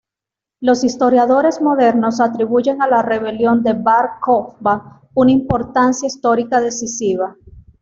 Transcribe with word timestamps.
Los 0.61 0.83
historiadores 0.83 1.61
modernos 1.61 2.21
atribuyen 2.21 2.81
a 2.81 2.87
la 2.87 3.03
rebelión 3.03 3.61
de 3.61 3.73
Bar 3.73 4.13
Kojba 4.19 5.03
una 5.13 5.31
importancia 5.31 6.07
histórica 6.07 6.59
decisiva. 6.59 7.35